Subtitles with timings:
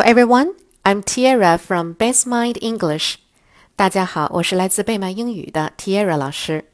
[0.00, 3.16] Hello everyone, I'm Tiara from Best Mind English.
[3.76, 6.70] 大家好，我是来自贝曼英语的 Tiara 老师。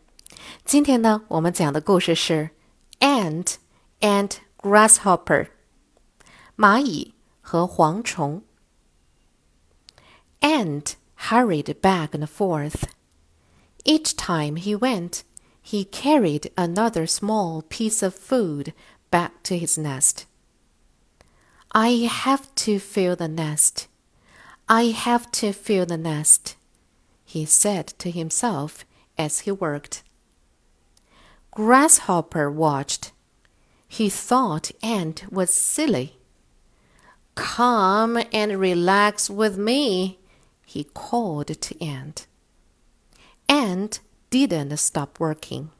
[0.64, 2.50] 今天呢，我们讲的故事是
[3.00, 3.54] Ant
[3.98, 5.48] and Grasshopper，
[6.56, 8.44] 蚂蚁和蝗虫。
[10.40, 12.84] Ant hurried back and forth.
[13.82, 15.22] Each time he went,
[15.64, 18.72] he carried another small piece of food
[19.10, 20.26] back to his nest.
[21.72, 23.88] I have to fill the nest.
[24.68, 26.56] I have to fill the nest,
[27.24, 28.84] he said to himself
[29.16, 30.02] as he worked.
[31.50, 33.12] Grasshopper watched.
[33.88, 36.18] He thought Ant was silly.
[37.34, 40.18] Come and relax with me,
[40.66, 42.26] he called to Ant.
[43.48, 45.70] Ant didn't stop working.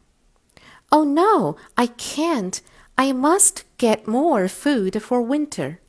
[0.93, 2.61] Oh no, I can't.
[2.99, 5.81] I must get more food for winter.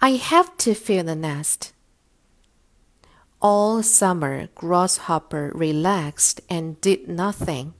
[0.00, 1.72] I have to fill the nest.
[3.40, 7.74] All summer, Grasshopper relaxed and did nothing.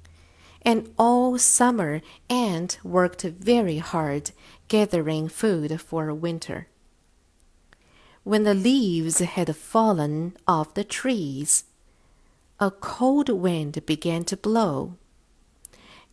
[0.62, 4.30] And all summer, Ant worked very hard
[4.68, 6.68] gathering food for winter.
[8.22, 11.64] When the leaves had fallen off the trees,
[12.60, 14.96] a cold wind began to blow.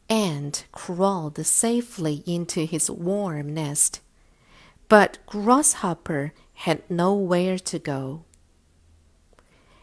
[0.10, 4.00] Ant crawled safely into his warm nest,
[4.88, 8.24] but Grasshopper had nowhere to go.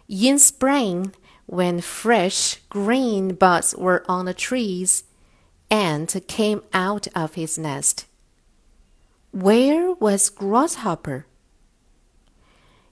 [0.09, 1.15] In spring,
[1.47, 5.05] when fresh green buds were on the trees,
[5.71, 8.07] Ant came out of his nest.
[9.31, 11.27] Where was Grasshopper?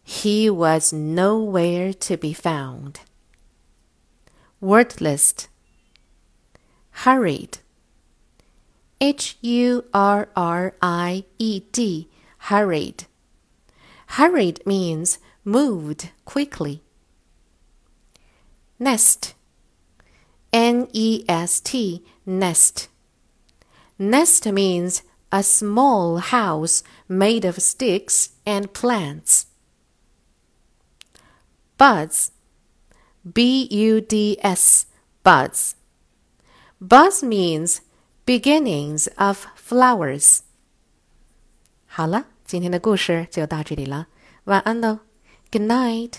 [0.02, 3.00] He was nowhere to be found.
[4.60, 5.00] Word
[7.02, 7.58] Hurried
[9.00, 12.08] H U R R I E D
[12.48, 13.06] Hurried
[14.06, 16.80] Hurried means moved quickly.
[18.78, 19.34] Nest
[20.52, 22.86] N E S T Nest
[23.98, 29.46] Nest means a small house made of sticks and plants.
[31.78, 32.30] Buds
[33.34, 34.86] B U D S
[35.24, 35.74] buds.
[36.81, 37.79] Buds means
[38.25, 40.39] beginnings of flowers.
[41.87, 44.07] 好了，今天的故事就到这里了，
[44.43, 44.99] 晚安喽，
[45.51, 46.13] Good night。